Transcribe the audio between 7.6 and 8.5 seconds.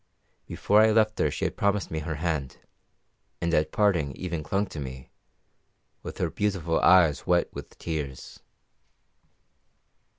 tears.